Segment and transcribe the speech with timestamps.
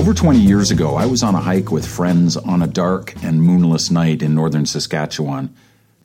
[0.00, 3.42] Over 20 years ago, I was on a hike with friends on a dark and
[3.42, 5.54] moonless night in northern Saskatchewan.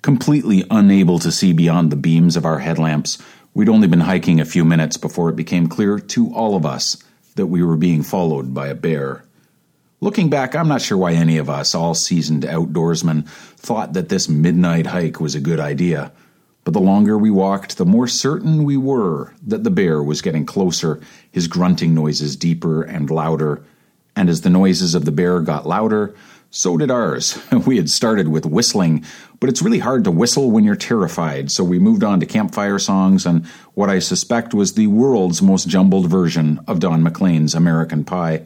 [0.02, 3.24] Completely unable to see beyond the beams of our headlamps,
[3.54, 7.02] we'd only been hiking a few minutes before it became clear to all of us
[7.36, 9.24] that we were being followed by a bear.
[10.02, 13.26] Looking back, I'm not sure why any of us, all seasoned outdoorsmen,
[13.56, 16.12] thought that this midnight hike was a good idea.
[16.66, 20.46] But the longer we walked, the more certain we were that the bear was getting
[20.46, 21.00] closer,
[21.32, 23.64] his grunting noises deeper and louder
[24.16, 26.16] and as the noises of the bear got louder,
[26.50, 27.38] so did ours.
[27.66, 29.04] We had started with whistling,
[29.40, 32.80] but it's really hard to whistle when you're terrified, so we moved on to campfire
[32.80, 38.06] songs and what I suspect was the world's most jumbled version of Don McLean's American
[38.06, 38.46] Pie.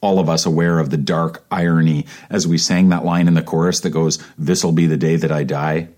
[0.00, 3.42] All of us aware of the dark irony as we sang that line in the
[3.42, 5.88] chorus that goes, This'll be the day that I die.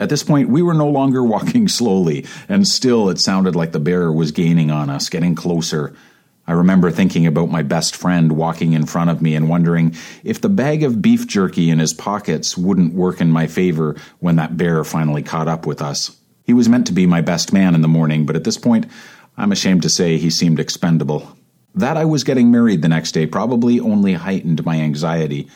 [0.00, 3.78] At this point, we were no longer walking slowly, and still it sounded like the
[3.78, 5.94] bear was gaining on us, getting closer.
[6.46, 10.40] I remember thinking about my best friend walking in front of me and wondering if
[10.40, 14.56] the bag of beef jerky in his pockets wouldn't work in my favor when that
[14.56, 16.16] bear finally caught up with us.
[16.44, 18.86] He was meant to be my best man in the morning, but at this point,
[19.36, 21.36] I'm ashamed to say he seemed expendable.
[21.74, 25.48] That I was getting married the next day probably only heightened my anxiety.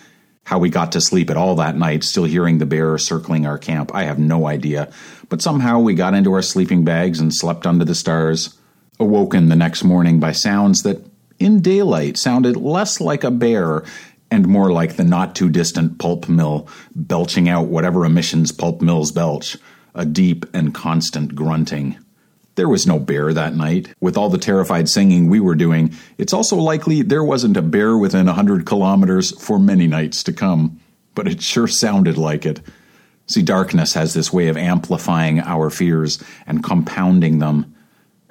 [0.44, 3.58] How we got to sleep at all that night, still hearing the bear circling our
[3.58, 4.92] camp, I have no idea.
[5.28, 8.56] But somehow we got into our sleeping bags and slept under the stars
[8.98, 11.04] awoken the next morning by sounds that,
[11.38, 13.84] in daylight, sounded less like a bear
[14.30, 19.12] and more like the not too distant pulp mill belching out whatever emissions pulp mills
[19.12, 19.56] belch,
[19.94, 21.96] a deep and constant grunting.
[22.56, 23.92] There was no bear that night.
[24.00, 27.98] With all the terrified singing we were doing, it's also likely there wasn't a bear
[27.98, 30.80] within a hundred kilometers for many nights to come.
[31.14, 32.60] But it sure sounded like it.
[33.26, 37.73] See, darkness has this way of amplifying our fears and compounding them.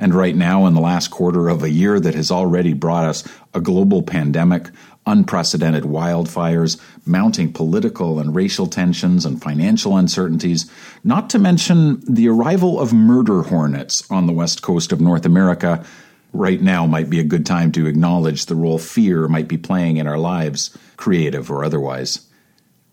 [0.03, 3.23] And right now, in the last quarter of a year that has already brought us
[3.53, 4.69] a global pandemic,
[5.05, 10.69] unprecedented wildfires, mounting political and racial tensions, and financial uncertainties,
[11.05, 15.85] not to mention the arrival of murder hornets on the west coast of North America,
[16.33, 19.95] right now might be a good time to acknowledge the role fear might be playing
[19.95, 22.27] in our lives, creative or otherwise.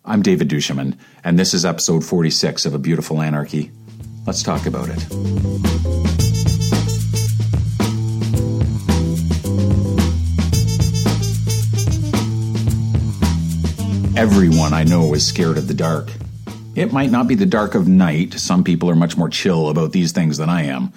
[0.05, 3.73] I'm David Duchemin, and this is episode 46 of A Beautiful Anarchy.
[4.29, 6.30] Let's talk about it.
[14.17, 16.11] Everyone I know is scared of the dark.
[16.75, 18.35] It might not be the dark of night.
[18.35, 20.93] Some people are much more chill about these things than I am.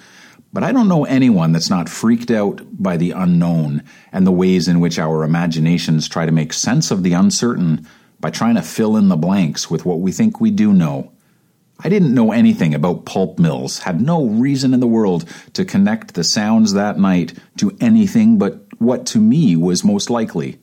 [0.52, 4.66] But I don't know anyone that's not freaked out by the unknown and the ways
[4.66, 7.86] in which our imaginations try to make sense of the uncertain
[8.18, 11.12] by trying to fill in the blanks with what we think we do know.
[11.80, 16.14] I didn't know anything about pulp mills, had no reason in the world to connect
[16.14, 20.58] the sounds that night to anything but what to me was most likely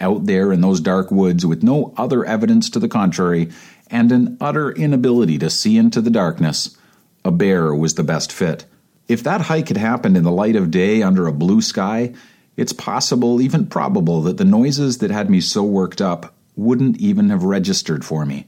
[0.00, 3.50] out there in those dark woods with no other evidence to the contrary
[3.92, 6.76] and an utter inability to see into the darkness,
[7.24, 8.64] a bear was the best fit.
[9.06, 12.14] If that hike had happened in the light of day under a blue sky,
[12.56, 17.30] it's possible, even probable, that the noises that had me so worked up wouldn't even
[17.30, 18.46] have registered for me.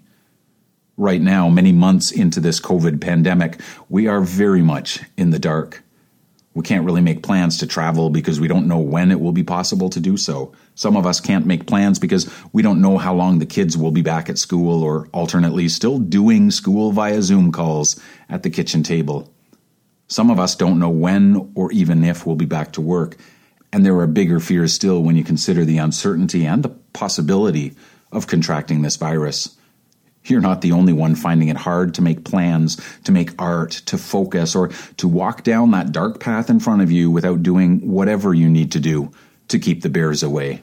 [0.97, 5.84] Right now, many months into this COVID pandemic, we are very much in the dark.
[6.55, 9.43] We can't really make plans to travel because we don't know when it will be
[9.43, 10.53] possible to do so.
[10.77, 13.91] Some of us can't make plans because we don't know how long the kids will
[13.91, 18.85] be back at school or alternately still doing school via Zoom calls at the kitchen
[18.85, 19.35] table.
[20.07, 23.17] Some of us don't know when or even if we'll be back to work.
[23.73, 27.75] And there are bigger fears still when you consider the uncertainty and the possibility
[28.13, 29.57] of contracting this virus.
[30.25, 33.99] You're not the only one finding it hard to make plans, to make art, to
[33.99, 38.33] focus, or to walk down that dark path in front of you without doing whatever
[38.33, 39.13] you need to do
[39.49, 40.63] to keep the bears away.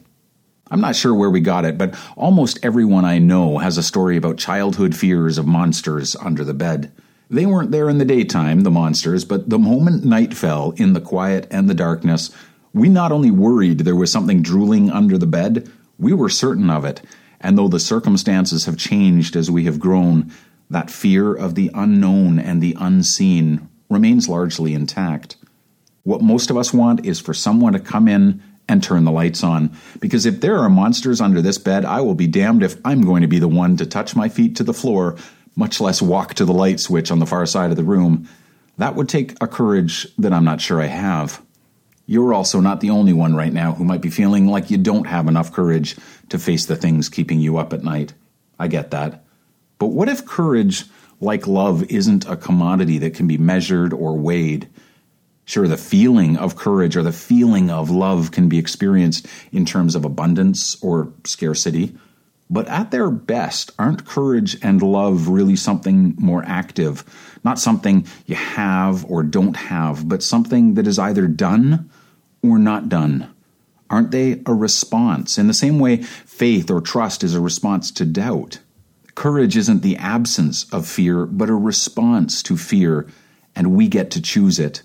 [0.72, 4.18] I'm not sure where we got it, but almost everyone I know has a story
[4.18, 6.92] about childhood fears of monsters under the bed.
[7.30, 11.02] They weren't there in the daytime, the monsters, but the moment night fell in the
[11.02, 12.32] quiet and the darkness,
[12.74, 15.70] we not only worried there was something drooling under the bed,
[16.00, 17.02] we were certain of it
[17.42, 20.32] and though the circumstances have changed as we have grown,
[20.70, 25.36] that fear of the unknown and the unseen remains largely intact.
[26.04, 29.44] What most of us want is for someone to come in and turn the lights
[29.44, 29.76] on.
[30.00, 33.22] Because if there are monsters under this bed, I will be damned if I'm going
[33.22, 35.18] to be the one to touch my feet to the floor,
[35.56, 38.30] much less walk to the light switch on the far side of the room.
[38.78, 41.42] That would take a courage that I'm not sure I have.
[42.12, 45.08] You're also not the only one right now who might be feeling like you don't
[45.08, 45.96] have enough courage
[46.28, 48.14] to face the things keeping you up at night.
[48.60, 49.24] I get that.
[49.80, 50.84] But what if courage,
[51.22, 54.68] like love, isn't a commodity that can be measured or weighed?
[55.46, 59.96] Sure, the feeling of courage or the feeling of love can be experienced in terms
[59.96, 61.96] of abundance or scarcity.
[62.50, 67.06] But at their best, aren't courage and love really something more active?
[67.46, 71.90] Not something you have or don't have, but something that is either done
[72.44, 73.34] or not done.
[73.90, 75.38] Aren't they a response?
[75.38, 78.60] In the same way, faith or trust is a response to doubt.
[79.16, 83.08] Courage isn't the absence of fear, but a response to fear,
[83.56, 84.82] and we get to choose it.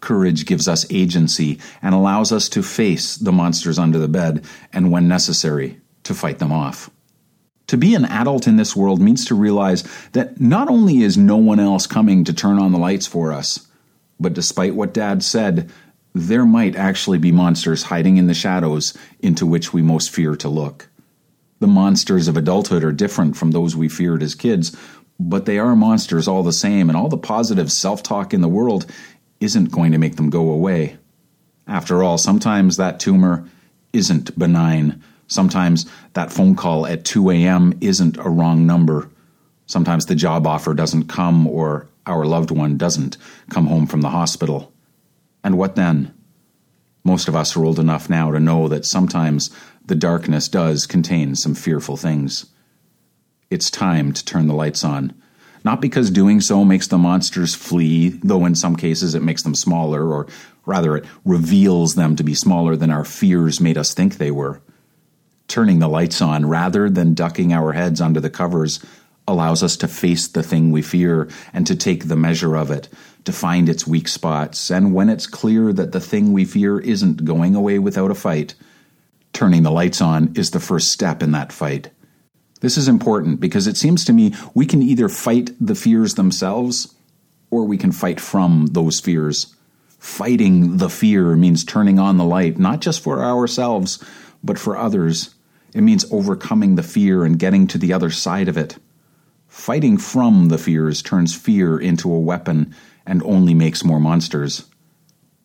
[0.00, 4.90] Courage gives us agency and allows us to face the monsters under the bed and,
[4.90, 6.90] when necessary, to fight them off.
[7.66, 11.36] To be an adult in this world means to realize that not only is no
[11.36, 13.66] one else coming to turn on the lights for us,
[14.18, 15.70] but despite what Dad said,
[16.18, 20.48] there might actually be monsters hiding in the shadows into which we most fear to
[20.48, 20.88] look.
[21.60, 24.76] The monsters of adulthood are different from those we feared as kids,
[25.20, 28.48] but they are monsters all the same, and all the positive self talk in the
[28.48, 28.86] world
[29.40, 30.96] isn't going to make them go away.
[31.66, 33.48] After all, sometimes that tumor
[33.92, 35.02] isn't benign.
[35.26, 37.76] Sometimes that phone call at 2 a.m.
[37.80, 39.10] isn't a wrong number.
[39.66, 43.16] Sometimes the job offer doesn't come, or our loved one doesn't
[43.50, 44.72] come home from the hospital.
[45.48, 46.12] And what then?
[47.04, 49.48] Most of us are old enough now to know that sometimes
[49.82, 52.44] the darkness does contain some fearful things.
[53.48, 55.14] It's time to turn the lights on.
[55.64, 59.54] Not because doing so makes the monsters flee, though in some cases it makes them
[59.54, 60.26] smaller, or
[60.66, 64.60] rather, it reveals them to be smaller than our fears made us think they were.
[65.46, 68.84] Turning the lights on rather than ducking our heads under the covers
[69.28, 72.88] allows us to face the thing we fear and to take the measure of it,
[73.24, 77.24] to find its weak spots, and when it's clear that the thing we fear isn't
[77.24, 78.54] going away without a fight,
[79.32, 81.90] turning the lights on is the first step in that fight.
[82.60, 86.94] This is important because it seems to me we can either fight the fears themselves
[87.50, 89.54] or we can fight from those fears.
[89.98, 94.02] Fighting the fear means turning on the light, not just for ourselves,
[94.42, 95.34] but for others.
[95.74, 98.78] It means overcoming the fear and getting to the other side of it.
[99.48, 102.74] Fighting from the fears turns fear into a weapon
[103.06, 104.66] and only makes more monsters.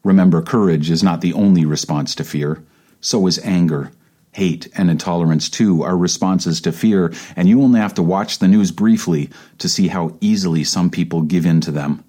[0.03, 2.63] Remember, courage is not the only response to fear.
[2.99, 3.91] So is anger.
[4.33, 8.47] Hate and intolerance, too, are responses to fear, and you only have to watch the
[8.47, 9.29] news briefly
[9.59, 12.03] to see how easily some people give in to them.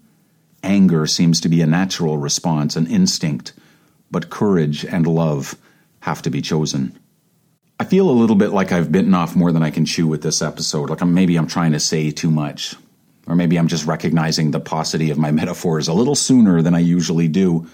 [0.62, 3.52] Anger seems to be a natural response, an instinct,
[4.10, 5.56] but courage and love
[6.00, 6.98] have to be chosen.
[7.78, 10.22] I feel a little bit like I've bitten off more than I can chew with
[10.22, 10.90] this episode.
[10.90, 12.76] Like I'm, maybe I'm trying to say too much.
[13.26, 16.78] Or maybe I'm just recognizing the paucity of my metaphors a little sooner than I
[16.78, 17.68] usually do.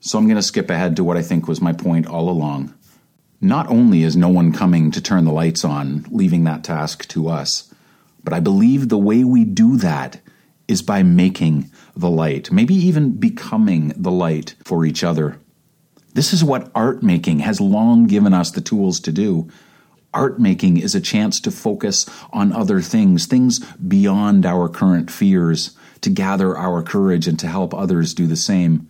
[0.00, 2.74] So I'm going to skip ahead to what I think was my point all along.
[3.40, 7.28] Not only is no one coming to turn the lights on, leaving that task to
[7.28, 7.72] us,
[8.22, 10.20] but I believe the way we do that
[10.66, 15.38] is by making the light, maybe even becoming the light for each other.
[16.18, 19.46] This is what art making has long given us the tools to do.
[20.12, 25.76] Art making is a chance to focus on other things, things beyond our current fears,
[26.00, 28.88] to gather our courage and to help others do the same.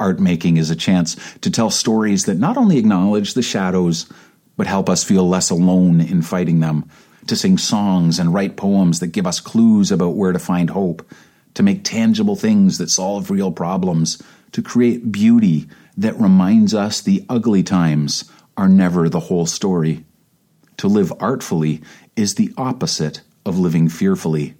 [0.00, 4.12] Art making is a chance to tell stories that not only acknowledge the shadows,
[4.56, 6.90] but help us feel less alone in fighting them,
[7.28, 11.08] to sing songs and write poems that give us clues about where to find hope,
[11.54, 14.20] to make tangible things that solve real problems,
[14.56, 15.68] to create beauty
[15.98, 18.24] that reminds us the ugly times
[18.56, 20.02] are never the whole story.
[20.78, 21.82] To live artfully
[22.16, 24.54] is the opposite of living fearfully.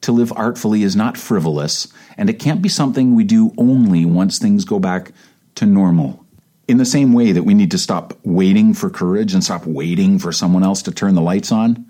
[0.00, 4.38] To live artfully is not frivolous, and it can't be something we do only once
[4.38, 5.12] things go back
[5.56, 6.24] to normal.
[6.66, 10.18] In the same way that we need to stop waiting for courage and stop waiting
[10.18, 11.84] for someone else to turn the lights on,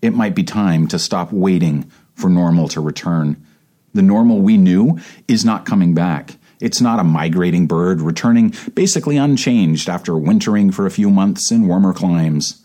[0.00, 3.46] it might be time to stop waiting for normal to return.
[3.92, 4.98] The normal we knew
[5.28, 6.38] is not coming back.
[6.60, 11.66] It's not a migrating bird returning basically unchanged after wintering for a few months in
[11.66, 12.62] warmer climes.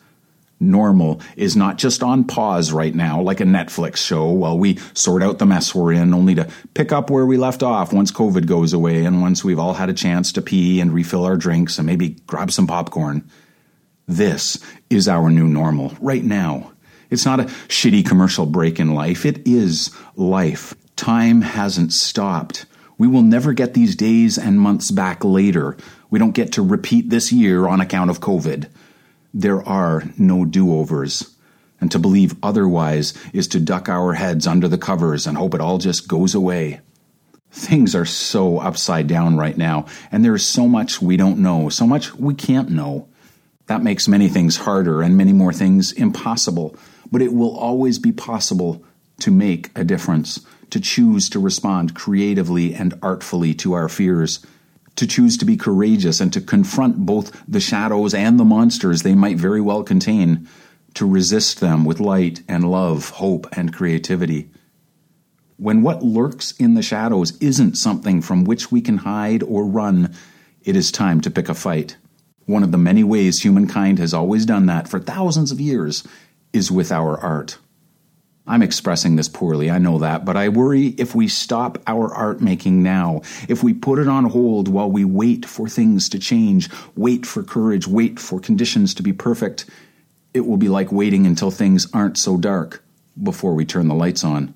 [0.62, 5.24] Normal is not just on pause right now like a Netflix show while we sort
[5.24, 8.46] out the mess we're in, only to pick up where we left off once COVID
[8.46, 11.80] goes away and once we've all had a chance to pee and refill our drinks
[11.80, 13.28] and maybe grab some popcorn.
[14.08, 16.74] This is our new normal right now.
[17.10, 20.76] It's not a shitty commercial break in life, it is life.
[20.96, 22.68] Time hasn't stopped.
[23.02, 25.76] We will never get these days and months back later.
[26.12, 28.70] We don't get to repeat this year on account of COVID.
[29.34, 31.36] There are no do overs.
[31.80, 35.62] And to believe otherwise is to duck our heads under the covers and hope it
[35.62, 36.82] all just goes away.
[37.50, 41.70] Things are so upside down right now, and there is so much we don't know,
[41.70, 43.08] so much we can't know.
[43.66, 46.76] That makes many things harder and many more things impossible,
[47.12, 48.86] but it will always be possible
[49.22, 54.46] to make a difference, to choose to respond creatively and artfully to our fears,
[54.96, 59.16] to choose to be courageous and to confront both the shadows and the monsters they
[59.16, 60.48] might very well contain,
[60.94, 64.50] to resist them with light and love, hope and creativity.
[65.58, 70.14] When what lurks in the shadows isn't something from which we can hide or run,
[70.64, 71.98] it is time to pick a fight.
[72.46, 76.06] One of the many ways humankind has always done that for thousands of years
[76.52, 77.58] is with our art.
[78.48, 82.42] I'm expressing this poorly, I know that, but I worry if we stop our art
[82.42, 86.70] making now, if we put it on hold while we wait for things to change,
[86.96, 89.70] wait for courage, wait for conditions to be perfect,
[90.34, 92.84] it will be like waiting until things aren't so dark
[93.22, 94.54] before we turn the lights on.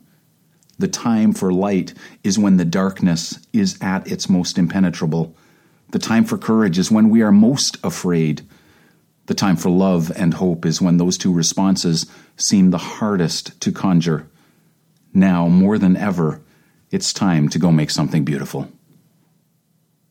[0.77, 5.35] The time for light is when the darkness is at its most impenetrable.
[5.91, 8.41] The time for courage is when we are most afraid.
[9.27, 12.05] The time for love and hope is when those two responses
[12.37, 14.27] seem the hardest to conjure.
[15.13, 16.41] Now, more than ever,
[16.91, 18.69] it's time to go make something beautiful.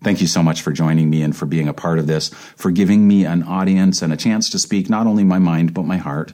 [0.03, 2.71] Thank you so much for joining me and for being a part of this, for
[2.71, 5.97] giving me an audience and a chance to speak not only my mind, but my
[5.97, 6.33] heart.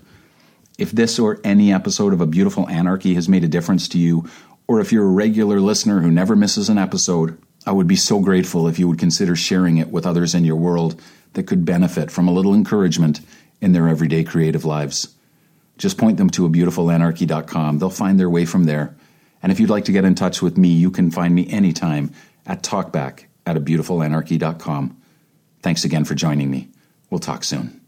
[0.79, 4.29] If this or any episode of A Beautiful Anarchy has made a difference to you,
[4.67, 8.21] or if you're a regular listener who never misses an episode, I would be so
[8.21, 11.01] grateful if you would consider sharing it with others in your world
[11.35, 13.21] that could benefit from a little encouragement
[13.61, 15.15] in their everyday creative lives.
[15.79, 17.79] Just point them to abeautifulanarchy.com.
[17.79, 18.95] They'll find their way from there.
[19.43, 22.13] And if you'd like to get in touch with me, you can find me anytime
[22.47, 24.97] at talkback at abeautifulanarchy.com.
[25.63, 26.69] Thanks again for joining me.
[27.11, 27.80] We'll talk soon.